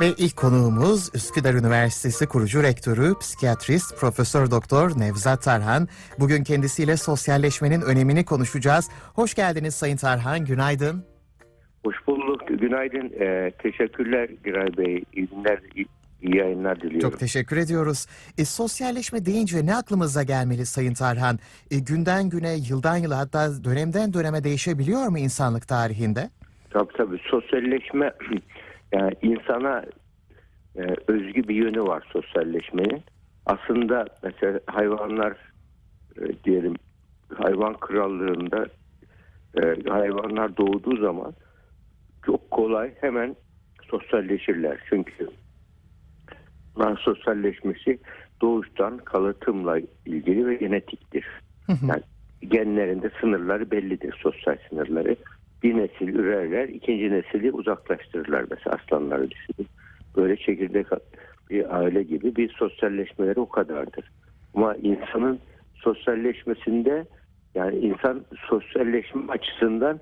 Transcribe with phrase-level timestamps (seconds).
[0.00, 5.88] Ve ilk konuğumuz Üsküdar Üniversitesi kurucu rektörü, psikiyatrist Profesör Doktor Nevzat Tarhan.
[6.18, 8.90] Bugün kendisiyle sosyalleşmenin önemini konuşacağız.
[9.14, 11.04] Hoş geldiniz Sayın Tarhan, günaydın.
[11.84, 12.40] Hoş bulduk.
[12.48, 13.12] Günaydın.
[13.20, 15.04] Ee, teşekkürler Giray Bey.
[15.12, 15.86] İyi günler, iyi,
[16.22, 17.10] iyi yayınlar diliyorum.
[17.10, 18.06] Çok teşekkür ediyoruz.
[18.38, 21.38] E, sosyalleşme deyince ne aklımıza gelmeli Sayın Tarhan?
[21.70, 26.30] E, günden güne, yıldan yıla hatta dönemden döneme değişebiliyor mu insanlık tarihinde?
[26.70, 27.18] Tabii tabii.
[27.30, 28.12] Sosyalleşme
[28.94, 29.84] yani insana
[30.76, 33.02] e, özgü bir yönü var sosyalleşmenin.
[33.46, 35.36] Aslında mesela hayvanlar
[36.16, 36.74] e, diyelim
[37.34, 38.66] hayvan krallığında
[39.62, 41.34] e, hayvanlar doğduğu zaman
[42.26, 43.36] çok kolay hemen
[43.90, 44.78] sosyalleşirler.
[44.90, 45.28] Çünkü
[46.76, 47.98] bunların sosyalleşmesi
[48.42, 51.26] doğuştan kalıtımla ilgili ve genetiktir.
[51.68, 52.02] Yani
[52.48, 55.16] genlerinde sınırları bellidir sosyal sınırları.
[55.64, 58.44] Bir nesil ürerler, ikinci nesili uzaklaştırırlar.
[58.50, 59.68] Mesela aslanları düşünün.
[60.16, 60.86] Böyle çekirdek
[61.50, 64.10] bir aile gibi bir sosyalleşmeleri o kadardır.
[64.54, 65.38] Ama insanın
[65.74, 67.06] sosyalleşmesinde
[67.54, 70.00] yani insan sosyalleşme açısından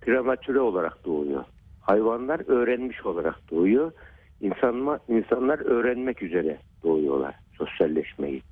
[0.00, 1.44] prematüre olarak doğuyor.
[1.80, 3.92] Hayvanlar öğrenmiş olarak doğuyor.
[4.40, 8.42] İnsanma, insanlar öğrenmek üzere doğuyorlar sosyalleşmeyi.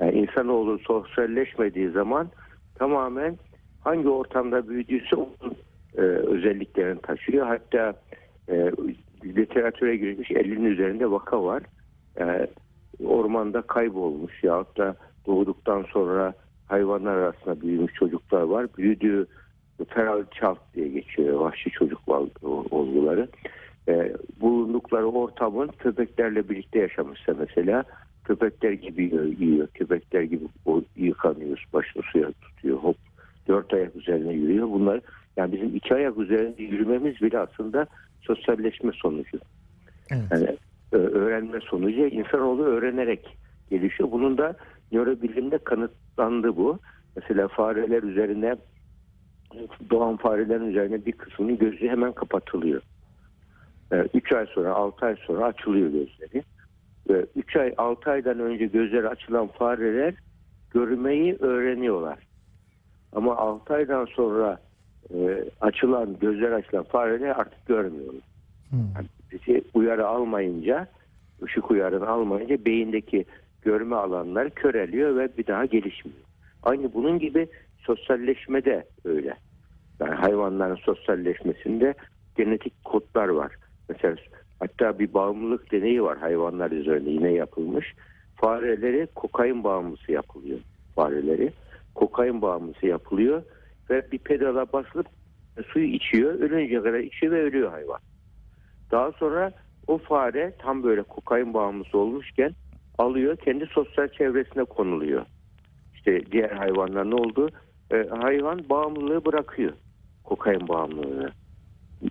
[0.00, 2.28] Yani insanoğlu sosyalleşmediği zaman
[2.74, 3.38] tamamen
[3.84, 5.47] hangi ortamda büyüdüyse onun
[5.98, 7.46] e, özelliklerini taşıyor.
[7.46, 7.94] Hatta
[8.48, 8.70] e,
[9.24, 11.62] literatüre girmiş 50'nin üzerinde vaka var.
[12.20, 12.46] E,
[13.04, 14.96] ormanda kaybolmuş yahut da
[15.26, 16.34] doğduktan sonra
[16.66, 18.66] hayvanlar arasında büyümüş çocuklar var.
[18.78, 19.26] Büyüdüğü
[19.88, 22.00] feral çalt diye geçiyor vahşi çocuk
[22.70, 23.28] olguları.
[23.88, 27.84] E, bulundukları ortamın köpeklerle birlikte yaşamışsa mesela
[28.24, 29.02] köpekler gibi
[29.38, 30.44] yiyor, köpekler gibi
[30.96, 32.96] yıkanıyor, başını suya tutuyor, hop
[33.48, 34.68] dört ayak üzerine yürüyor.
[34.70, 35.00] Bunlar
[35.38, 37.86] yani bizim iki ayak üzerinde yürümemiz bile aslında
[38.20, 39.38] sosyalleşme sonucu.
[40.10, 40.24] Evet.
[40.30, 40.56] Yani
[40.92, 43.36] öğrenme sonucu insanoğlu öğrenerek
[43.70, 44.12] gelişiyor.
[44.12, 44.56] Bunun da
[44.92, 46.78] nörobilimde kanıtlandı bu.
[47.16, 48.56] Mesela fareler üzerine
[49.90, 52.82] doğan farelerin üzerine bir kısmının gözü hemen kapatılıyor.
[54.14, 56.44] 3 ay sonra 6 ay sonra açılıyor gözleri.
[57.36, 60.14] 3 ay 6 aydan önce gözleri açılan fareler
[60.70, 62.18] görmeyi öğreniyorlar.
[63.12, 64.60] Ama 6 aydan sonra
[65.14, 68.22] e, açılan gözler açılan fareler artık görmüyorlar.
[68.70, 68.78] Hmm.
[68.94, 70.88] Yani uyarı almayınca
[71.42, 73.24] ışık uyarını almayınca beyindeki
[73.62, 76.18] görme alanları köreliyor ve bir daha gelişmiyor.
[76.62, 77.48] Aynı bunun gibi
[77.78, 79.34] sosyalleşme de öyle.
[80.00, 81.94] Yani hayvanların sosyalleşmesinde
[82.36, 83.52] genetik kodlar var.
[83.88, 84.16] Mesela
[84.60, 87.94] hatta bir bağımlılık deneyi var hayvanlar üzerinde yine yapılmış.
[88.36, 90.58] Fareleri kokain bağımlısı yapılıyor.
[90.94, 91.52] Fareleri
[91.94, 93.42] kokain bağımlısı yapılıyor
[93.90, 95.06] ve bir pedala basılıp
[95.66, 96.34] suyu içiyor.
[96.34, 98.00] Ölünce kadar içiyor ve ölüyor hayvan.
[98.90, 99.52] Daha sonra
[99.86, 102.52] o fare tam böyle kokain bağımlısı olmuşken
[102.98, 105.26] alıyor kendi sosyal çevresine konuluyor.
[105.94, 107.50] İşte diğer hayvanlar ne oldu?
[107.92, 109.72] Ee, hayvan bağımlılığı bırakıyor.
[110.24, 111.30] Kokain bağımlılığını.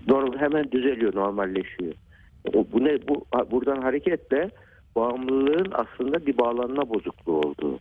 [0.08, 1.94] Normal, hemen düzeliyor, normalleşiyor.
[2.54, 3.08] O, bu ne?
[3.08, 4.50] Bu buradan hareketle
[4.96, 7.80] bağımlılığın aslında bir bağlanma bozukluğu olduğu.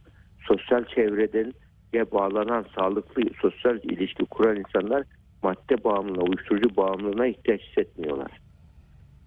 [0.48, 1.52] Sosyal çevreden
[1.94, 5.04] bağlanan sağlıklı sosyal ilişki kuran insanlar
[5.42, 8.30] madde bağımlılığına, uyuşturucu bağımlılığına ihtiyaç hissetmiyorlar.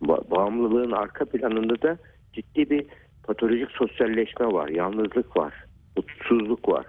[0.01, 1.97] Ba- bağımlılığın arka planında da
[2.33, 2.85] ciddi bir
[3.23, 5.53] patolojik sosyalleşme var, yalnızlık var,
[5.97, 6.85] mutsuzluk var.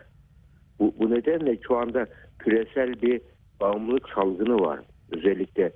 [0.78, 2.06] Bu, bu nedenle şu anda
[2.38, 3.20] küresel bir
[3.60, 4.80] bağımlılık salgını var.
[5.10, 5.72] Özellikle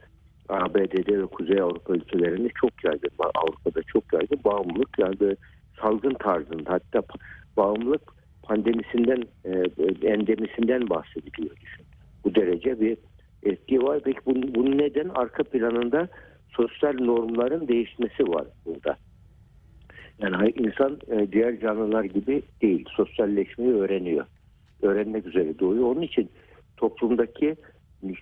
[0.48, 3.10] ABD'de ve Kuzey Avrupa ülkelerinde çok yaygın.
[3.18, 5.36] Avrupa'da çok yaygın bağımlılık yani
[5.80, 7.02] salgın tarzında hatta
[7.56, 8.13] bağımlılık
[8.44, 9.52] pandemisinden e,
[10.08, 11.84] endemisinden bahsediliyor düşün.
[12.24, 12.96] Bu derece bir
[13.42, 14.00] etki var.
[14.04, 16.08] Peki bunun, bunun neden arka planında
[16.50, 18.96] sosyal normların değişmesi var burada.
[20.18, 22.84] Yani insan e, diğer canlılar gibi değil.
[22.96, 24.26] Sosyalleşmeyi öğreniyor.
[24.82, 25.84] Öğrenmek üzere doğuyor.
[25.84, 26.30] Onun için
[26.76, 27.56] toplumdaki
[28.04, 28.12] e,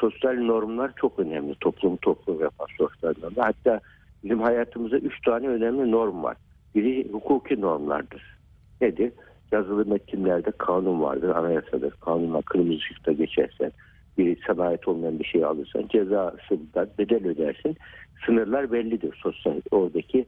[0.00, 1.54] sosyal normlar çok önemli.
[1.54, 3.44] Toplum toplum yapar sosyal normlar.
[3.44, 3.80] Hatta
[4.24, 6.36] bizim hayatımızda üç tane önemli norm var.
[6.74, 8.38] Biri hukuki normlardır.
[8.80, 9.12] Nedir?
[9.52, 11.90] Yazılı metinlerde kanun vardır, anayasadır.
[11.90, 13.72] Kanunla kırmızı ışıkta geçersen,
[14.18, 17.76] bir sana ait olmayan bir şey alırsan cezasından bedel ödersin.
[18.26, 19.14] Sınırlar bellidir.
[19.22, 20.26] Sosyal oradaki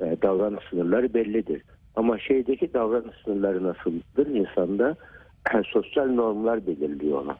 [0.00, 1.62] e, davranış sınırları bellidir.
[1.96, 4.26] Ama şeydeki davranış sınırları nasıldır?
[4.26, 4.96] İnsanda
[5.54, 7.36] e, sosyal normlar belirliyor ona.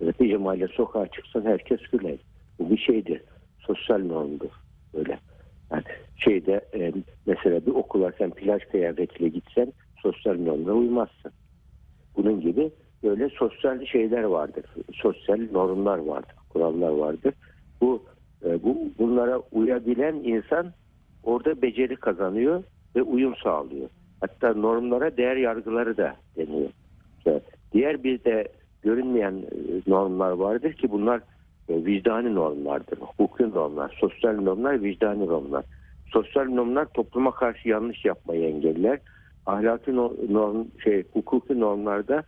[0.00, 2.18] Netice mahalle sokağa çıksan herkes güler.
[2.58, 3.22] Bu bir şeydir.
[3.66, 4.50] Sosyal normdur.
[4.94, 5.18] Böyle.
[5.70, 5.82] Yani
[6.16, 6.92] şeyde e,
[7.26, 9.72] mesela bir okula sen plaj kıyafetiyle gitsen
[10.04, 11.32] sosyal normlara uymazsın.
[12.16, 12.70] Bunun gibi
[13.02, 14.64] böyle sosyal şeyler vardır.
[14.92, 16.34] Sosyal normlar vardır.
[16.48, 17.34] Kurallar vardır.
[17.80, 18.02] Bu,
[18.44, 20.72] e, bu bunlara uyabilen insan
[21.22, 22.62] orada beceri kazanıyor
[22.96, 23.88] ve uyum sağlıyor.
[24.20, 26.70] Hatta normlara değer yargıları da deniyor.
[27.18, 27.40] İşte
[27.72, 28.48] diğer bir de
[28.82, 31.20] görünmeyen e, normlar vardır ki bunlar
[31.68, 32.98] e, vicdani normlardır.
[32.98, 35.64] Hukuki normlar, sosyal normlar, vicdani normlar.
[36.12, 38.98] Sosyal normlar topluma karşı yanlış yapmayı engeller.
[39.46, 42.24] Ahlaki norm, şey, hukuki normlarda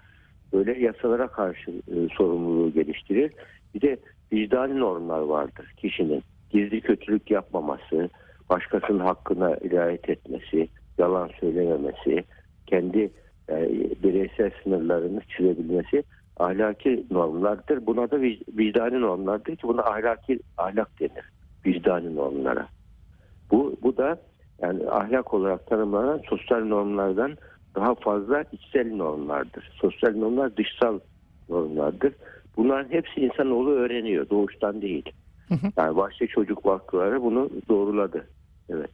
[0.53, 3.33] böyle yasalara karşı e, sorumluluğu geliştirir.
[3.75, 3.97] Bir de
[4.33, 6.23] vicdani normlar vardır kişinin.
[6.51, 8.11] Gizli kötülük yapmaması,
[8.51, 10.69] başkasının hakkına riayet etmesi,
[10.99, 12.25] yalan söylememesi,
[12.67, 13.11] kendi
[13.49, 13.71] e,
[14.03, 16.03] bireysel sınırlarını çizebilmesi
[16.37, 17.87] ahlaki normlardır.
[17.87, 18.21] Buna da
[18.59, 21.33] vicdani normlardır ki buna ahlaki ahlak denir.
[21.67, 22.69] Vicdani normlara.
[23.51, 24.19] Bu, bu da
[24.63, 27.37] yani ahlak olarak tanımlanan sosyal normlardan
[27.75, 29.71] daha fazla içsel normlardır.
[29.81, 30.99] Sosyal normlar dışsal
[31.49, 32.15] normlardır.
[32.57, 34.31] Bunların hepsi insanoğlu öğreniyor.
[34.31, 35.13] Doğuştan değil.
[35.77, 38.27] Yani başta çocuk vakıfları bunu doğruladı.
[38.69, 38.91] Evet.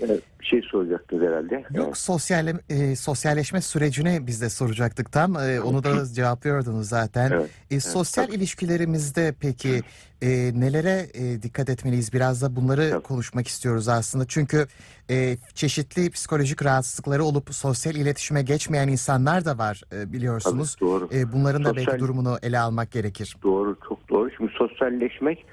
[0.00, 0.22] Evet.
[0.40, 1.54] bir şey soracaktınız herhalde.
[1.54, 1.96] Yok evet.
[1.96, 5.36] sosyal e, sosyalleşme sürecini biz de soracaktık tam.
[5.36, 7.30] E, onu da cevaplıyordunuz zaten.
[7.30, 7.50] Evet.
[7.70, 9.80] E, sosyal evet, ilişkilerimizde peki
[10.22, 10.28] e,
[10.60, 12.12] nelere e, dikkat etmeliyiz?
[12.12, 13.02] Biraz da bunları evet.
[13.02, 14.24] konuşmak istiyoruz aslında.
[14.28, 14.66] Çünkü
[15.10, 20.74] e, çeşitli psikolojik rahatsızlıkları olup sosyal iletişime geçmeyen insanlar da var e, biliyorsunuz.
[20.74, 21.08] Tabii, doğru.
[21.12, 21.86] E, bunların da sosyal...
[21.86, 23.36] belki durumunu ele almak gerekir.
[23.42, 24.30] Doğru, çok doğru.
[24.36, 25.44] Şimdi sosyalleşmek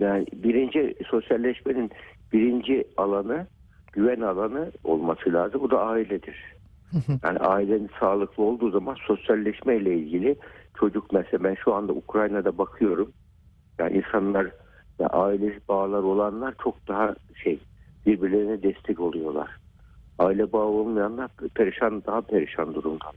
[0.00, 1.90] yani birinci sosyalleşmenin
[2.34, 3.46] birinci alanı
[3.92, 5.60] güven alanı olması lazım.
[5.60, 6.36] Bu da ailedir.
[7.24, 10.36] Yani ailenin sağlıklı olduğu zaman sosyalleşme ile ilgili
[10.78, 13.12] çocuk mesela ben şu anda Ukrayna'da bakıyorum.
[13.78, 14.46] Yani insanlar
[14.98, 17.58] yani aile bağlar olanlar çok daha şey
[18.06, 19.50] birbirlerine destek oluyorlar.
[20.18, 23.14] Aile bağı olmayanlar perişan daha perişan durumdalar.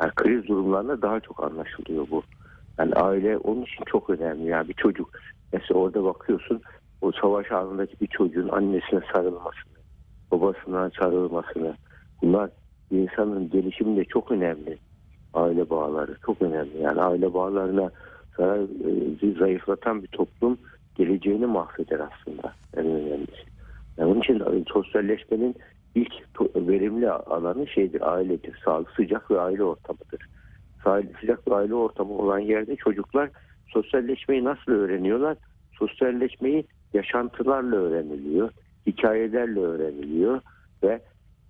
[0.00, 2.22] Yani kriz durumlarında daha çok anlaşılıyor bu.
[2.78, 4.46] Yani aile onun için çok önemli.
[4.46, 5.10] Yani bir çocuk
[5.52, 6.62] mesela orada bakıyorsun
[7.00, 9.78] o savaş anındaki bir çocuğun annesine sarılmasını,
[10.30, 11.74] babasına sarılmasını
[12.22, 12.50] bunlar
[12.90, 14.78] insanın gelişiminde çok önemli.
[15.34, 16.78] Aile bağları çok önemli.
[16.80, 17.90] Yani aile bağlarına
[18.38, 18.66] e,
[19.38, 20.58] zayıflatan bir toplum
[20.94, 23.48] geleceğini mahveder aslında en önemlisi.
[23.96, 25.54] Yani onun için sosyalleşmenin
[25.94, 26.12] ilk
[26.56, 28.60] verimli alanı şeydir, ailedir.
[28.64, 30.28] Sağlık, sıcak ve aile ortamıdır.
[31.20, 33.30] Sıcak ve aile ortamı olan yerde çocuklar
[33.68, 35.36] sosyalleşmeyi nasıl öğreniyorlar?
[35.78, 38.50] Sosyalleşmeyi yaşantılarla öğreniliyor,
[38.86, 40.40] hikayelerle öğreniliyor
[40.82, 41.00] ve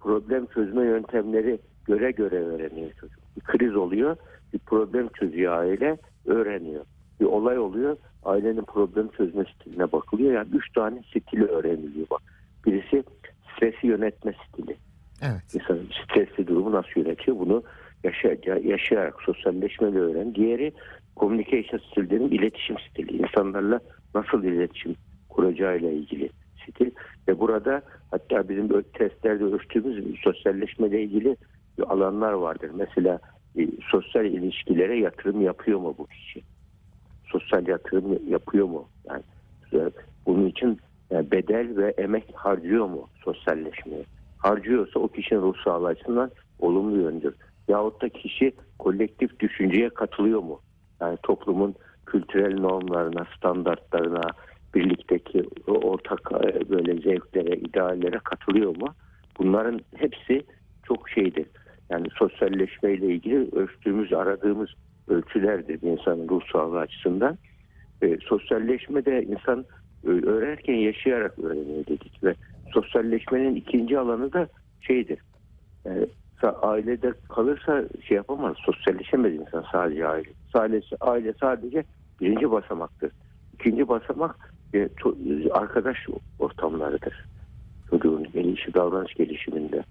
[0.01, 3.19] problem çözme yöntemleri göre göre öğreniyor çocuk.
[3.37, 4.17] Bir kriz oluyor,
[4.53, 6.85] bir problem çözüyor aile, öğreniyor.
[7.21, 10.33] Bir olay oluyor, ailenin problem çözme stiline bakılıyor.
[10.33, 12.23] Yani üç tane stili öğreniliyor bak.
[12.67, 13.05] Birisi
[13.55, 14.77] stresi yönetme stili.
[15.23, 15.55] Evet.
[15.55, 17.63] İnsanın stresli durumu nasıl yönetiyor bunu
[18.05, 20.35] yaşayarak, yaşayarak sosyalleşmeyle öğren.
[20.35, 20.73] Diğeri
[21.17, 23.17] communication stili iletişim stili.
[23.17, 23.81] İnsanlarla
[24.15, 24.95] nasıl iletişim
[25.39, 26.31] kuracağıyla ilgili
[26.63, 26.91] stil
[27.29, 31.37] ve burada hatta bizim testlerde ölçtüğümüz sosyalleşmeyle ilgili
[31.87, 32.71] alanlar vardır.
[32.75, 33.19] Mesela
[33.59, 36.43] e, sosyal ilişkilere yatırım yapıyor mu bu kişi?
[37.33, 38.89] Sosyal yatırım yapıyor mu?
[39.09, 39.23] Yani
[39.73, 39.91] e,
[40.27, 40.79] bunun için
[41.11, 44.05] yani bedel ve emek harcıyor mu sosyalleşmeye?
[44.39, 47.35] Harcıyorsa o kişinin ruh sağlığı açısından olumlu yöndür.
[47.69, 50.61] Yahut da kişi kolektif düşünceye katılıyor mu?
[51.01, 51.75] Yani toplumun
[52.07, 54.23] kültürel normlarına, standartlarına,
[54.75, 58.95] birlikteki ortak e, böyle zevklere, ideallere katılıyor mu?
[59.39, 60.43] Bunların hepsi
[60.89, 61.47] çok şeydir.
[61.91, 64.71] Yani sosyalleşmeyle ilgili ölçtüğümüz, aradığımız
[65.09, 67.39] ölçülerdir insanın ruh sağlığı açısından.
[68.03, 69.65] E, sosyalleşme de insan
[70.05, 72.35] e, öğrenirken yaşayarak öğreniyor dedik ve
[72.73, 74.49] sosyalleşmenin ikinci alanı da
[74.81, 75.19] şeydir.
[75.85, 76.07] Yani
[76.63, 80.31] ailede kalırsa şey yapamaz, sosyalleşemez insan sadece aile.
[80.53, 81.85] Sadece, aile sadece
[82.21, 83.13] birinci basamaktır.
[83.55, 84.89] İkinci basamak e,
[85.51, 85.97] arkadaş
[86.39, 87.25] ortamlarıdır.
[87.91, 89.83] Çocuğun gelişi, davranış gelişiminde.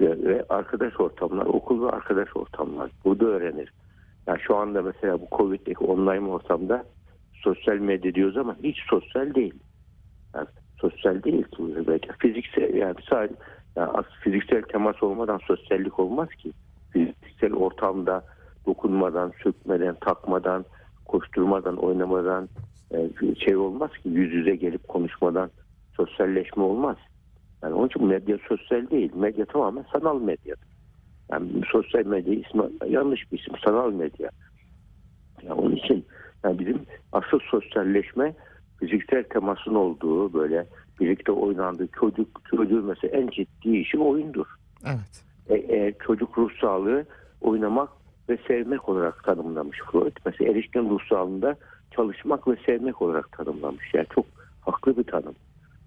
[0.00, 2.90] Ve, ve arkadaş ortamlar, okul ve arkadaş ortamlar.
[3.04, 3.72] Burada öğrenir.
[4.26, 6.84] Yani şu anda mesela bu Covid'deki online ortamda
[7.32, 9.54] sosyal medya diyoruz ama hiç sosyal değil.
[10.34, 10.46] Yani
[10.80, 12.08] sosyal değil ki belki.
[12.18, 13.34] Fiziksel yani sadece
[13.76, 13.90] yani
[14.24, 16.52] fiziksel temas olmadan sosyallik olmaz ki.
[16.92, 18.24] Fiziksel ortamda
[18.66, 20.64] dokunmadan, sökmeden, takmadan,
[21.04, 22.48] koşturmadan, oynamadan,
[23.44, 25.50] şey olmaz ki yüz yüze gelip konuşmadan
[25.96, 26.96] sosyalleşme olmaz.
[27.62, 29.12] Yani onun için medya sosyal değil.
[29.14, 30.54] Medya tamamen sanal medya.
[31.32, 33.54] Yani sosyal medya ismi yanlış bir isim.
[33.64, 34.30] Sanal medya.
[35.42, 36.06] Yani onun için
[36.44, 36.80] yani bizim
[37.12, 38.34] asıl sosyalleşme
[38.80, 40.66] fiziksel temasın olduğu böyle
[41.00, 44.46] birlikte oynandığı çocuk çocuğun mesela en ciddi işi oyundur.
[44.86, 45.24] Evet.
[45.48, 47.04] E, e, çocuk ruh sağlığı
[47.40, 47.88] oynamak
[48.28, 50.16] ve sevmek olarak tanımlamış Freud.
[50.26, 51.56] Mesela erişkin ruh sağlığında
[51.90, 53.94] çalışmak ve sevmek olarak tanımlamış.
[53.94, 54.26] Yani çok
[54.60, 55.34] haklı bir tanım.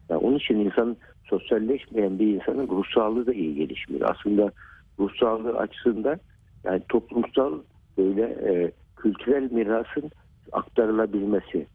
[0.09, 4.15] Yani onun için insan sosyalleşmeyen bir insanın ruh sağlığı da iyi gelişmiyor.
[4.15, 4.51] Aslında
[4.99, 6.19] ruh sağlığı açısından
[6.63, 7.59] yani toplumsal
[7.97, 10.11] böyle e, kültürel mirasın
[10.51, 11.67] aktarılabilmesi.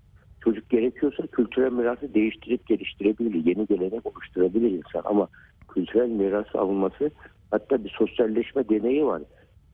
[0.45, 3.47] Çocuk gerekiyorsa kültürel mirası değiştirip geliştirebilir.
[3.47, 5.29] Yeni gelenek oluşturabilir insan ama
[5.69, 7.11] kültürel miras alınması
[7.51, 9.23] hatta bir sosyalleşme deneyi var.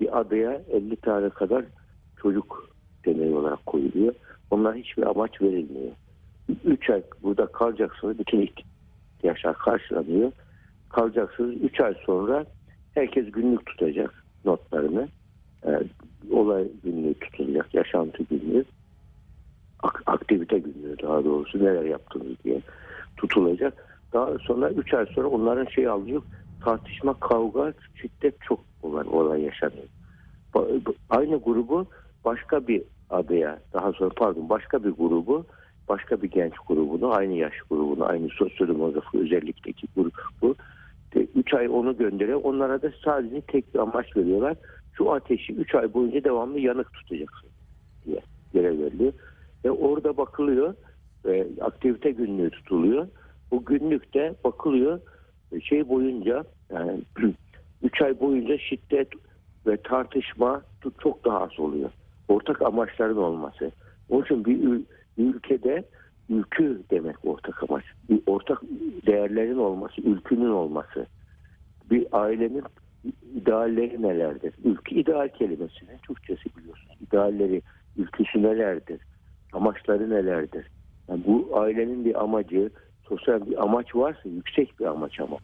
[0.01, 1.65] Bir adaya 50 tane kadar
[2.23, 2.69] çocuk
[3.07, 4.15] deneyi olarak koyuluyor.
[4.55, 5.93] Onlar hiçbir amaç verilmiyor.
[6.65, 8.19] 3 ay burada kalacaksınız.
[8.19, 10.33] Bütün ihtiyaçlar karşılanıyor.
[10.89, 11.55] Kalacaksınız.
[11.63, 12.47] 3 ay sonra
[12.95, 15.09] herkes günlük tutacak notlarını.
[15.67, 15.81] Ee,
[16.31, 17.75] olay günlüğü tutulacak.
[17.75, 18.65] Yaşantı günlüğü.
[19.83, 22.61] Ak- aktivite günlüğü daha doğrusu neler yaptınız diye
[23.17, 24.01] tutulacak.
[24.13, 26.23] Daha sonra 3 ay sonra onların şey alıyor.
[26.65, 29.89] Tartışma, kavga, şiddet çok olan olay yaşanıyor.
[31.11, 31.87] Aynı grubu
[32.25, 35.47] başka bir adaya daha sonra pardon başka bir grubu
[35.89, 40.55] başka bir genç grubunu aynı yaş grubunu aynı sosyodemografik özellikteki grubu
[41.35, 42.41] 3 ay onu gönderiyor.
[42.45, 44.57] Onlara da sadece tek bir amaç veriyorlar.
[44.97, 47.51] Şu ateşi 3 ay boyunca devamlı yanık tutacaksın
[48.05, 48.21] diye
[48.53, 49.13] görev veriliyor.
[49.65, 50.75] Ve orada bakılıyor
[51.29, 53.09] e, aktivite günlüğü tutuluyor.
[53.51, 55.01] Bu günlükte bakılıyor
[55.53, 57.01] e, şey boyunca yani
[57.83, 59.09] 3 ay boyunca şiddet
[59.67, 60.63] ve tartışma
[60.99, 61.91] çok daha az oluyor.
[62.29, 63.73] Ortak amaçların olması.
[64.09, 64.85] Onun için bir, ül-
[65.19, 65.85] bir ülkede
[66.29, 67.85] ülkü demek ortak amaç.
[68.11, 68.63] Bir ortak
[69.07, 71.07] değerlerin olması, ülkünün olması.
[71.91, 72.63] Bir ailenin
[73.35, 74.55] idealleri nelerdir?
[74.65, 76.97] Ülke ideal kelimesinin Türkçesi biliyorsunuz.
[77.09, 77.63] İdealleri,
[77.97, 79.01] ülküsü nelerdir?
[79.53, 80.67] Amaçları nelerdir?
[81.09, 82.71] Yani bu ailenin bir amacı,
[83.09, 85.37] sosyal bir amaç varsa yüksek bir amaç ama.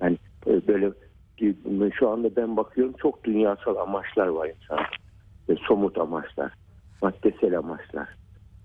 [0.00, 0.92] Yani e, böyle
[1.90, 4.78] şu anda ben bakıyorum çok dünyasal amaçlar var insan.
[5.48, 6.52] Ve somut amaçlar,
[7.02, 8.08] maddesel amaçlar.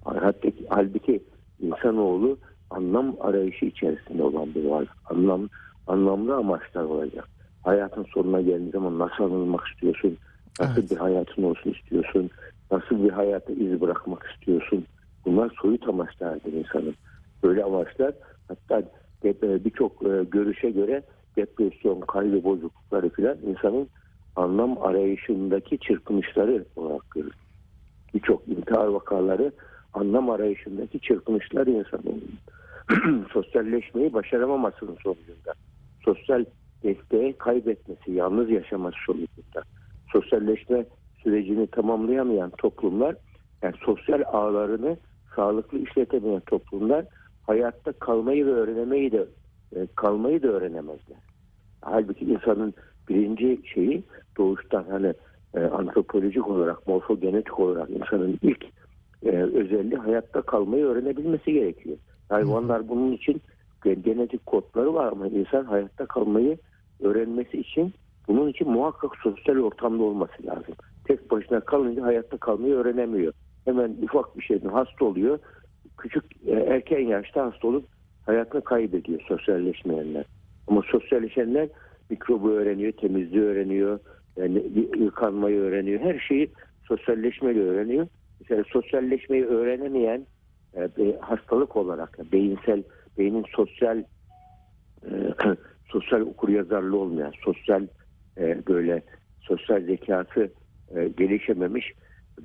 [0.05, 1.23] Hatta halbuki
[1.59, 2.37] insanoğlu
[2.69, 4.91] anlam arayışı içerisinde olan bir varlık.
[5.05, 5.49] Anlam,
[5.87, 7.27] anlamlı amaçlar olacak.
[7.63, 10.17] Hayatın sonuna geldiği zaman nasıl anılmak istiyorsun?
[10.59, 10.91] Nasıl Evet.
[10.91, 12.29] bir hayatın olsun istiyorsun?
[12.71, 14.85] Nasıl bir hayata iz bırakmak istiyorsun?
[15.25, 16.95] Bunlar soyut amaçlardır insanın.
[17.43, 18.13] Böyle amaçlar
[18.47, 18.81] hatta
[19.23, 21.03] de- birçok e, görüşe göre
[21.37, 23.89] depresyon, kaygı bozuklukları filan insanın
[24.39, 27.33] anlam arayışındaki çırpınışları olarak görülür.
[28.13, 29.51] Birçok intihar vakaları
[29.93, 32.23] anlam arayışındaki çırpınışlar insanın
[33.33, 35.53] sosyalleşmeyi başaramamasının sonucunda.
[36.05, 36.45] Sosyal
[36.83, 39.63] desteği kaybetmesi, yalnız yaşaması sonucunda.
[40.11, 40.85] Sosyalleşme
[41.23, 43.15] sürecini tamamlayamayan toplumlar,
[43.61, 44.97] yani sosyal ağlarını
[45.35, 47.05] sağlıklı işletemeyen toplumlar
[47.47, 49.25] hayatta kalmayı ve öğrenemeyi de
[49.75, 51.17] e, kalmayı da öğrenemezler.
[51.81, 52.73] Halbuki insanın
[53.09, 54.03] birinci şeyi
[54.37, 55.13] doğuştan hani
[55.55, 58.65] e, antropolojik olarak, morfogenetik olarak insanın ilk
[59.25, 61.97] e, özelliği hayatta kalmayı öğrenebilmesi gerekiyor.
[62.29, 63.41] Hayvanlar bunun için
[63.83, 66.57] gen- genetik kodları var ama insan hayatta kalmayı
[66.99, 67.93] öğrenmesi için
[68.27, 70.75] bunun için muhakkak sosyal ortamda olması lazım.
[71.07, 73.33] Tek başına kalınca hayatta kalmayı öğrenemiyor.
[73.65, 75.39] Hemen ufak bir şeyden hasta oluyor.
[75.97, 77.85] Küçük e, erken yaşta hasta olup
[78.25, 80.25] hayatını kaybediyor sosyalleşmeyenler.
[80.67, 81.69] Ama sosyalleşenler
[82.09, 83.99] mikrobu öğreniyor, temizliği öğreniyor,
[84.37, 84.63] yani
[84.99, 85.99] yıkanmayı öğreniyor.
[85.99, 86.51] Her şeyi
[86.87, 88.07] sosyalleşmeyle öğreniyor.
[88.39, 90.25] Mesela sosyalleşmeyi öğrenemeyen
[90.75, 90.89] e,
[91.21, 92.83] hastalık olarak beyinsel
[93.17, 94.03] beynin sosyal
[95.03, 95.11] e,
[95.85, 97.87] sosyal okuryazarlığı olmayan, sosyal
[98.37, 99.01] e, böyle
[99.41, 100.49] sosyal zekası
[100.95, 101.93] e, gelişememiş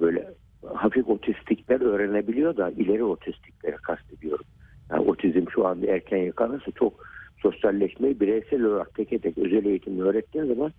[0.01, 0.31] böyle
[0.75, 4.45] hafif otistikler öğrenebiliyor da ileri otistikleri kastediyorum.
[4.91, 7.05] Yani otizm şu anda erken yakalanırsa çok
[7.45, 10.73] sosyalleşmeyi bireysel olarak tek tek özel eğitimle öğrettiğin zaman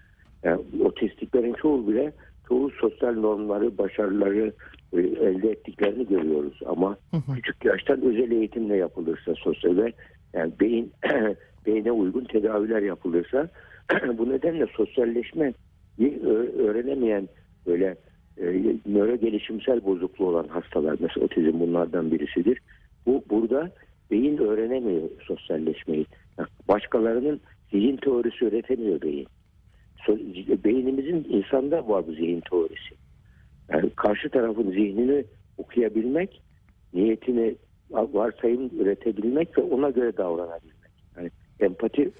[0.44, 2.14] yani otistiklerin çoğu bile
[2.48, 4.54] çoğu sosyal normları, başarıları
[4.94, 6.60] e, elde ettiklerini görüyoruz.
[6.66, 7.36] Ama Hı hı.
[7.36, 9.94] küçük yaştan özel eğitimle yapılırsa sosyal ve
[10.34, 10.92] yani beyin
[11.66, 13.50] beyne uygun tedaviler yapılırsa
[14.18, 15.54] bu nedenle sosyalleşme
[16.58, 17.30] öğrenemeyen
[17.68, 17.96] böyle
[18.38, 18.46] e,
[18.86, 22.60] nöro gelişimsel bozukluğu olan hastalar mesela otizm bunlardan birisidir.
[23.06, 23.72] Bu burada
[24.12, 26.06] beyin öğrenemiyor sosyalleşmeyi.
[26.68, 27.42] Başkalarının
[27.72, 29.28] zihin teorisi öğretemiyor beyin.
[30.64, 32.96] Beynimizin insanda var bu zihin teorisi.
[33.70, 35.26] Yani karşı tarafın zihnini
[35.58, 36.42] okuyabilmek,
[36.94, 37.56] niyetini
[37.92, 40.92] varsayım üretebilmek ve ona göre davranabilmek.
[41.18, 42.12] Yani empati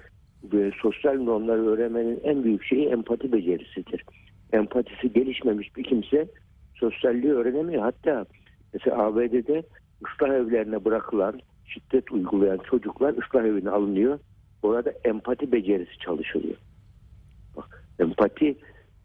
[0.52, 4.04] ve sosyal normları öğrenmenin en büyük şeyi empati becerisidir.
[4.52, 6.28] Empatisi gelişmemiş bir kimse
[6.74, 7.82] sosyalliği öğrenemiyor.
[7.82, 8.26] Hatta
[8.72, 9.62] mesela ABD'de
[10.06, 14.18] ıslah evlerine bırakılan, şiddet uygulayan çocuklar ıslah evine alınıyor.
[14.66, 16.56] Orada empati becerisi çalışılıyor.
[17.56, 18.56] Bak, empati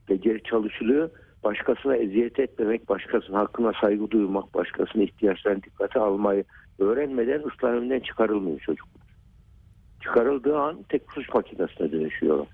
[0.09, 1.09] beceri çalışılıyor.
[1.43, 6.43] Başkasına eziyet etmemek, başkasının hakkına saygı duymak, başkasının ihtiyaçlarına dikkate almayı
[6.79, 8.87] öğrenmeden ıslah çıkarılmıyor çocuk.
[10.03, 12.47] çıkarıldığı an tek suç makinesine dönüşüyorlar.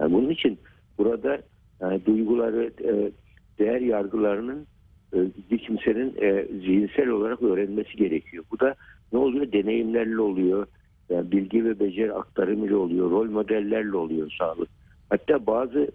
[0.00, 0.58] Yani bunun için
[0.98, 1.42] burada
[1.80, 3.12] yani duyguları, e,
[3.58, 4.66] değer yargılarının
[5.14, 5.18] e,
[5.50, 8.44] bir kimsenin e, zihinsel olarak öğrenmesi gerekiyor.
[8.50, 8.74] Bu da
[9.12, 9.52] ne oluyor?
[9.52, 10.66] Deneyimlerle oluyor.
[11.12, 13.10] Yani bilgi ve beceri aktarımıyla oluyor.
[13.10, 14.68] Rol modellerle oluyor sağlık.
[15.10, 15.90] Hatta bazı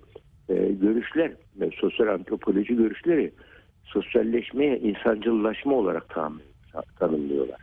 [0.50, 1.32] e, görüşler,
[1.62, 3.32] e, sosyal antropoloji görüşleri
[3.84, 6.16] sosyalleşmeye insancıllaşma olarak
[7.00, 7.62] tanımlıyorlar.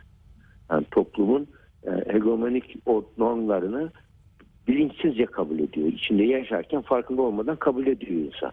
[0.71, 1.47] Yani toplumun
[1.87, 3.91] e, hegemonik normlarını
[4.67, 5.87] bilinçsizce kabul ediyor.
[5.87, 8.51] İçinde yaşarken farkında olmadan kabul ediyor insan.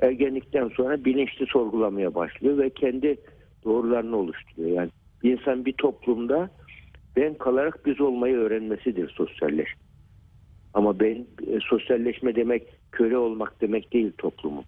[0.00, 3.16] Ergenlikten sonra bilinçli sorgulamaya başlıyor ve kendi
[3.64, 4.70] doğrularını oluşturuyor.
[4.70, 4.90] Yani
[5.22, 6.50] bir insan bir toplumda
[7.18, 9.82] ben kalarak biz olmayı öğrenmesidir sosyalleşme.
[10.74, 14.64] Ama ben e, sosyalleşme demek köle olmak demek değil toplumun.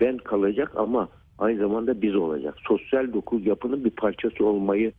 [0.00, 2.54] Ben kalacak ama aynı zamanda biz olacak.
[2.68, 4.92] Sosyal doku yapının bir parçası olmayı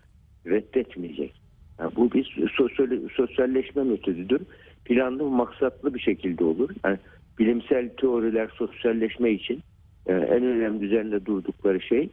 [0.46, 1.42] reddetmeyecek.
[1.80, 4.40] Yani bu bir sosyal, sosyalleşme metodudur.
[4.86, 6.70] Planlı, maksatlı bir şekilde olur.
[6.86, 6.98] Yani
[7.40, 9.60] bilimsel teoriler sosyalleşme için
[10.06, 12.10] e, en önemli üzerinde durdukları şey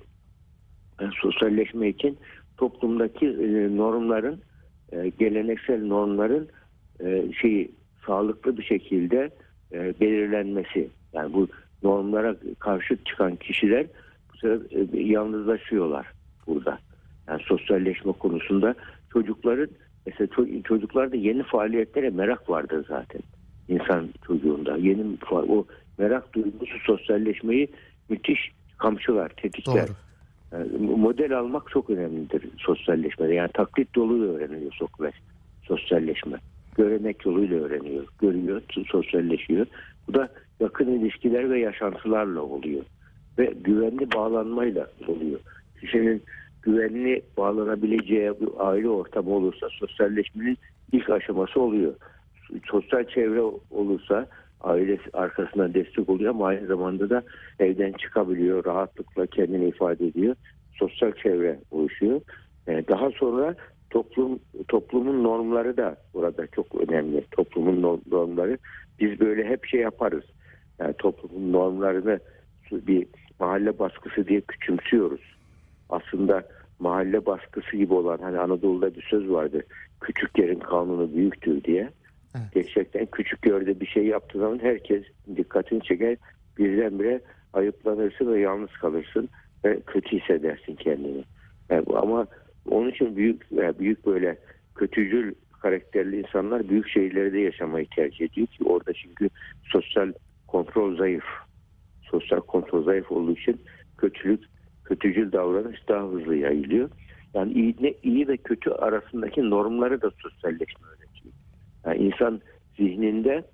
[1.01, 2.19] e, sosyalleşme için
[2.57, 4.41] toplumdaki e, normların
[4.93, 6.49] e, geleneksel normların
[7.05, 7.71] e, şeyi
[8.07, 9.31] sağlıklı bir şekilde
[9.73, 10.89] e, belirlenmesi.
[11.13, 11.49] Yani bu
[11.83, 13.87] normlara karşı çıkan kişiler
[14.33, 16.07] bu sefer e, yalnızlaşıyorlar
[16.47, 16.79] burada.
[17.29, 18.75] Yani sosyalleşme konusunda
[19.13, 19.69] çocukların
[20.07, 20.29] mesela
[20.65, 23.21] çocuklarda yeni faaliyetlere merak vardır zaten
[23.69, 24.77] insan çocuğunda.
[24.77, 25.67] Yeni o
[25.99, 27.69] merak duygusu sosyalleşmeyi
[28.09, 29.75] müthiş kamçılar, tetikler.
[29.89, 30.06] Doğru.
[30.53, 33.35] Yani model almak çok önemlidir sosyalleşmede.
[33.35, 35.15] Yani taklit yoluyla öğreniyor Sokrat
[35.63, 36.37] sosyalleşme.
[36.77, 38.05] Görenek yoluyla öğreniyor.
[38.21, 39.67] Görüyor, sosyalleşiyor.
[40.09, 40.29] Bu da
[40.61, 42.83] yakın ilişkiler ve yaşantılarla oluyor.
[43.39, 45.41] Ve güvenli bağlanmayla oluyor.
[45.81, 46.23] Kişinin
[46.63, 50.59] güvenli bağlanabileceği bir aile ortamı olursa sosyalleşmenin
[50.93, 51.95] ilk aşaması oluyor.
[52.71, 54.27] Sosyal çevre olursa
[54.61, 57.23] aile arkasından destek oluyor ama aynı zamanda da
[57.59, 60.37] evden çıkabiliyor, rahatlıkla kendini ifade ediyor.
[60.79, 62.21] Sosyal çevre oluşuyor.
[62.67, 63.55] Yani ee, daha sonra
[63.91, 67.25] toplum toplumun normları da burada çok önemli.
[67.31, 68.59] Toplumun normları
[69.01, 70.25] biz böyle hep şey yaparız.
[70.79, 72.21] Yani toplumun normlarını
[72.73, 73.07] bir
[73.41, 75.21] mahalle baskısı diye küçümsüyoruz.
[75.91, 76.43] Aslında
[76.79, 79.63] mahalle baskısı gibi olan hani Anadolu'da bir söz vardı.
[80.01, 81.91] Küçük yerin kanunu büyüktür diye.
[82.55, 85.05] Gerçekten küçük yerde bir şey yaptığı zaman herkes
[85.37, 86.17] dikkatini çeker.
[86.59, 87.21] Birdenbire
[87.53, 89.29] ayıplanırsın ve yalnız kalırsın
[89.65, 91.25] ve kötü hissedersin kendini.
[91.71, 92.27] Yani, ama
[92.71, 94.39] onun için büyük yani büyük böyle
[94.75, 99.31] kötücül karakterli insanlar büyük şehirlerde yaşamayı tercih ediyor ki orada çünkü
[99.73, 100.13] sosyal
[100.47, 101.25] kontrol zayıf.
[102.11, 103.61] Sosyal kontrol zayıf olduğu için
[103.99, 104.45] kötülük,
[104.85, 106.91] kötücül davranış daha hızlı yayılıyor.
[107.35, 110.87] Yani iyi, ne, iyi ve kötü arasındaki normları da sosyalleşme.
[111.87, 112.41] Yani insan
[112.77, 113.45] zihninde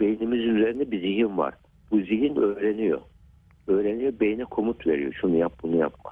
[0.00, 1.54] beynimizin üzerinde bir zihin var.
[1.90, 3.00] Bu zihin öğreniyor.
[3.66, 5.12] Öğreniyor, beyne komut veriyor.
[5.20, 6.10] Şunu yap, bunu yapma.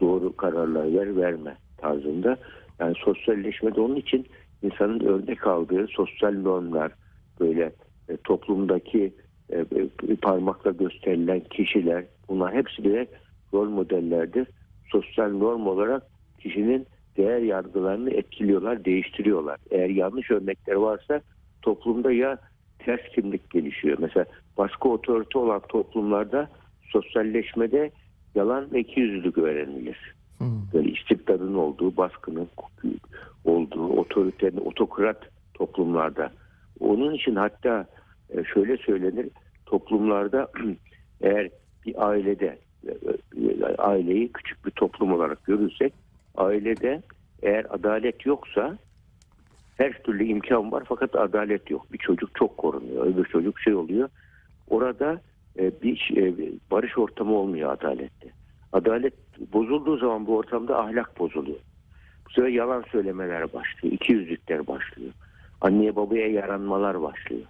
[0.00, 2.36] Doğru kararlar ver, verme tarzında.
[2.80, 4.26] Yani sosyalleşmede onun için
[4.62, 6.92] insanın örnek aldığı sosyal normlar,
[7.40, 7.72] böyle
[8.08, 9.14] e, toplumdaki
[9.50, 9.58] e,
[10.08, 13.06] e, parmakla gösterilen kişiler, bunlar hepsi bile
[13.54, 14.48] rol modellerdir.
[14.92, 16.02] Sosyal norm olarak
[16.38, 16.86] kişinin
[17.18, 19.58] değer yargılarını etkiliyorlar, değiştiriyorlar.
[19.70, 21.20] Eğer yanlış örnekler varsa
[21.62, 22.38] toplumda ya
[22.78, 23.96] ters kimlik gelişiyor.
[24.00, 24.26] Mesela
[24.58, 26.48] baskı otorite olan toplumlarda
[26.82, 27.90] sosyalleşmede
[28.34, 30.14] yalan ve ikiyüzlülük öğrenilir.
[30.38, 30.62] Hmm.
[30.74, 32.48] Böyle istikdarın olduğu, baskının
[33.44, 36.32] olduğu, otoritenin, otokrat toplumlarda.
[36.80, 37.86] Onun için hatta
[38.30, 39.28] e, şöyle söylenir,
[39.66, 40.50] toplumlarda
[41.20, 41.50] eğer
[41.86, 45.92] bir ailede e, e, aileyi küçük bir toplum olarak görürsek
[46.38, 47.02] ailede
[47.42, 48.78] eğer adalet yoksa
[49.76, 51.92] her türlü imkan var fakat adalet yok.
[51.92, 54.08] Bir çocuk çok korunuyor, öbür çocuk şey oluyor.
[54.70, 55.20] Orada
[55.82, 56.34] bir şey,
[56.70, 58.28] barış ortamı olmuyor adalette.
[58.72, 59.14] Adalet
[59.52, 61.58] bozulduğu zaman bu ortamda ahlak bozuluyor.
[62.26, 63.94] Bu sefer yalan söylemeler başlıyor.
[63.94, 65.12] İkiyüzlükler başlıyor.
[65.60, 67.46] Anneye babaya yaranmalar başlıyor.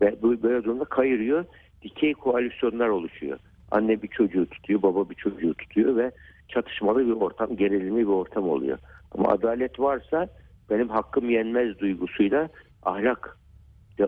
[0.00, 1.44] Ve bu böyle durumda kayırıyor.
[1.82, 3.38] Dikey koalisyonlar oluşuyor.
[3.70, 6.10] Anne bir çocuğu tutuyor, baba bir çocuğu tutuyor ve
[6.48, 8.78] çatışmalı bir ortam, gerilimli bir ortam oluyor.
[9.12, 10.28] Ama adalet varsa
[10.70, 12.48] benim hakkım yenmez duygusuyla
[12.82, 13.38] ahlak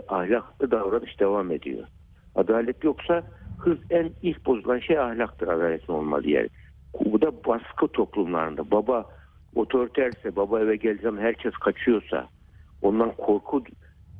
[0.08, 1.86] ahlaklı davranış devam ediyor.
[2.34, 3.22] Adalet yoksa
[3.58, 6.48] hız en ilk bozulan şey ahlaktır adaletin olmadığı yer.
[7.04, 8.70] Bu da baskı toplumlarında.
[8.70, 9.06] Baba
[9.54, 12.28] otoriterse, baba eve geleceğim herkes kaçıyorsa,
[12.82, 13.64] ondan korku,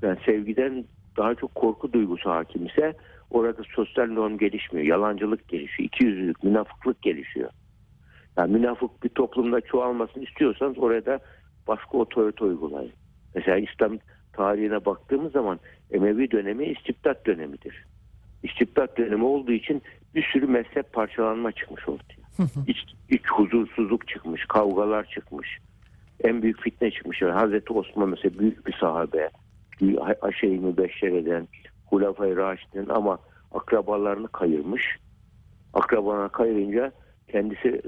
[0.02, 0.85] yani sevgiden
[1.16, 2.94] daha çok korku duygusu hakimse
[3.31, 4.87] orada sosyal norm gelişmiyor.
[4.87, 5.87] Yalancılık gelişiyor.
[5.87, 7.50] İkiyüzlülük, münafıklık gelişiyor.
[8.37, 11.18] Yani münafık bir toplumda çoğalmasını istiyorsanız orada
[11.68, 12.92] baskı otorite uygulayın.
[13.35, 13.99] Mesela İslam
[14.33, 17.85] tarihine baktığımız zaman Emevi dönemi istibdat dönemidir.
[18.42, 19.83] İstibdat dönemi olduğu için
[20.14, 22.27] bir sürü mezhep parçalanma çıkmış ortaya.
[22.66, 22.79] İç,
[23.11, 25.59] iç huzursuzluk çıkmış, kavgalar çıkmış.
[26.25, 27.22] En büyük fitne çıkmış.
[27.22, 29.31] Yani Hazreti Osman mesela büyük bir sahabe.
[30.22, 31.49] Aşe-i Mübeşşere'den,
[31.87, 33.18] Hulafay Raşid'in ama
[33.55, 34.83] akrabalarını kayırmış.
[35.75, 36.92] Akrabalarını kayırınca
[37.28, 37.82] kendisi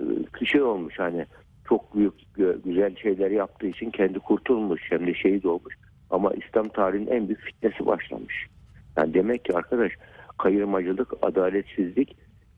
[0.44, 1.26] şey olmuş hani
[1.68, 2.14] çok büyük
[2.64, 5.74] güzel şeyler yaptığı için kendi kurtulmuş hem de şehit olmuş.
[6.10, 8.46] Ama İslam tarihinin en büyük fitnesi başlamış.
[8.96, 9.92] Yani demek ki arkadaş
[10.38, 12.16] kayırmacılık, adaletsizlik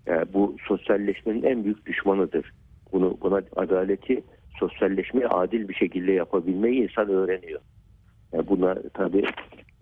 [0.09, 2.53] e, bu sosyalleşmenin en büyük düşmanıdır.
[2.93, 4.23] Bunu buna adaleti,
[4.59, 7.61] sosyalleşmeyi adil bir şekilde yapabilmeyi insan öğreniyor.
[8.33, 9.25] Yani buna tabii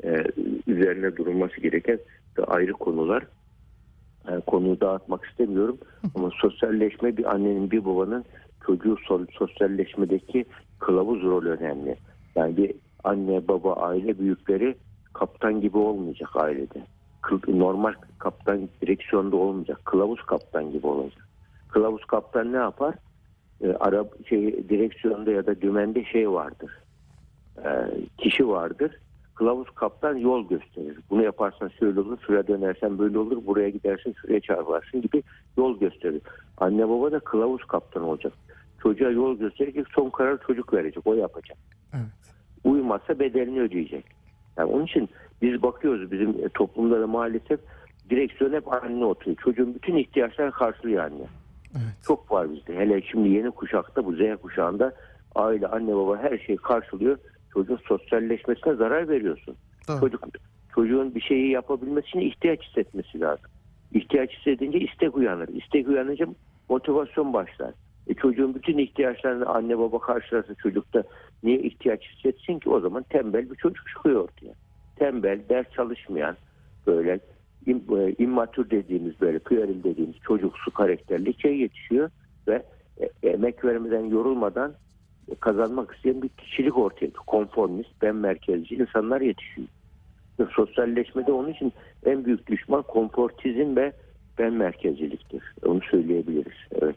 [0.04, 0.24] e,
[0.66, 1.98] üzerine durulması gereken
[2.36, 3.26] de ayrı konular.
[4.28, 5.78] E, konuyu dağıtmak istemiyorum
[6.14, 8.24] ama sosyalleşme bir annenin bir babanın
[8.66, 10.44] çocuğu so- sosyalleşmedeki
[10.78, 11.96] kılavuz rolü önemli.
[12.36, 14.74] Yani bir anne baba aile büyükleri
[15.12, 16.86] kaptan gibi olmayacak ailede.
[17.48, 19.84] Normal kaptan direksiyonda olmayacak.
[19.84, 21.28] Kılavuz kaptan gibi olacak.
[21.68, 22.94] Kılavuz kaptan ne yapar?
[23.64, 26.70] E, Arap şey direksiyonda ya da dümende şey vardır.
[27.64, 27.70] E,
[28.18, 28.98] kişi vardır.
[29.38, 30.98] Kılavuz kaptan yol gösterir.
[31.10, 35.22] Bunu yaparsan şöyle olur, şuraya dönersen böyle olur, buraya gidersin, şuraya çarparsın gibi
[35.56, 36.22] yol gösterir.
[36.56, 38.32] Anne baba da kılavuz kaptan olacak.
[38.82, 41.58] Çocuğa yol gösterecek, son karar çocuk verecek, o yapacak.
[41.94, 42.06] Evet.
[42.64, 44.04] Uyumazsa bedelini ödeyecek.
[44.56, 45.08] Yani onun için
[45.42, 47.60] biz bakıyoruz bizim toplumda da maalesef
[48.10, 49.36] direksiyon hep anne oturuyor.
[49.36, 51.26] Çocuğun bütün ihtiyaçlarını karşılıyor anne.
[51.72, 52.04] Evet.
[52.06, 52.76] Çok var bizde.
[52.76, 54.92] Hele şimdi yeni kuşakta bu Z kuşağında
[55.34, 57.18] aile, anne baba her şeyi karşılıyor.
[57.52, 59.56] Çocuğun sosyalleşmesine zarar veriyorsun.
[59.88, 60.00] Doğru.
[60.00, 60.24] Çocuk
[60.74, 63.50] çocuğun bir şeyi yapabilmesi için ihtiyaç hissetmesi lazım.
[63.92, 65.48] İhtiyaç hissedince istek uyanır.
[65.48, 66.26] İstek uyanınca
[66.68, 67.74] motivasyon başlar.
[68.08, 71.02] E çocuğun bütün ihtiyaçlarını anne baba karşılarsa çocukta
[71.42, 74.52] niye ihtiyaç hissetsin ki o zaman tembel bir çocuk çıkıyor ortaya.
[74.96, 76.36] Tembel, ders çalışmayan
[76.86, 77.20] böyle
[77.66, 82.10] im, e, immatür dediğimiz böyle pueril dediğimiz çocuksu karakterli şey yetişiyor
[82.48, 82.62] ve
[83.00, 84.74] e, emek vermeden yorulmadan
[85.40, 87.24] kazanmak isteyen bir kişilik ortaya çıkıyor.
[87.26, 89.68] Konformist, ben merkezci insanlar yetişiyor.
[90.50, 91.72] Sosyalleşmede onun için
[92.06, 93.92] en büyük düşman konfortizm ve
[94.38, 95.42] ben merkezciliktir.
[95.66, 96.56] Onu söyleyebiliriz.
[96.82, 96.96] Evet.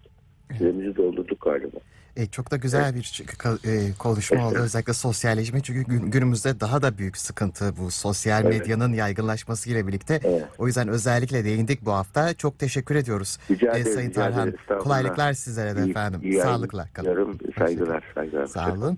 [0.58, 1.78] Süremizi doldurduk galiba.
[2.18, 3.24] E, çok da güzel bir
[3.66, 8.60] e, konuşma oldu özellikle sosyalleşme çünkü gün- günümüzde daha da büyük sıkıntı bu sosyal Evet.
[8.60, 10.20] medyanın yaygınlaşması ile birlikte.
[10.24, 10.46] Evet.
[10.58, 12.34] O yüzden özellikle değindik bu hafta.
[12.34, 14.54] Çok teşekkür ediyoruz Rica e, ederim, Sayın rica Tarhan.
[14.80, 16.20] Kolaylıklar sizlere de İyi- efendim.
[16.24, 17.40] iyi Sağlıkla kalın.
[17.58, 18.46] Saygılar, saygılar.
[18.48, 18.98] Sağ olun.